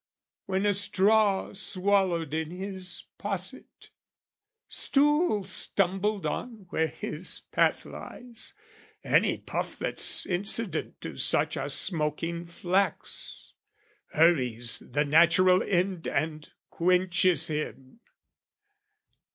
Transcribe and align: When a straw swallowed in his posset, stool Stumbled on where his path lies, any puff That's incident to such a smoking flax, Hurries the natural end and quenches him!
When 0.47 0.65
a 0.65 0.73
straw 0.73 1.53
swallowed 1.53 2.33
in 2.33 2.49
his 2.49 3.03
posset, 3.19 3.91
stool 4.67 5.43
Stumbled 5.43 6.25
on 6.25 6.65
where 6.71 6.87
his 6.87 7.41
path 7.51 7.85
lies, 7.85 8.55
any 9.03 9.37
puff 9.37 9.77
That's 9.77 10.25
incident 10.25 10.99
to 11.01 11.17
such 11.17 11.55
a 11.55 11.69
smoking 11.69 12.47
flax, 12.47 13.53
Hurries 14.13 14.79
the 14.79 15.05
natural 15.05 15.61
end 15.61 16.07
and 16.07 16.49
quenches 16.71 17.45
him! 17.45 17.99